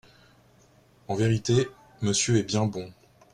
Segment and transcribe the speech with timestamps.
[1.09, 1.69] En vérité,
[2.01, 2.91] Monsieur est bien bon…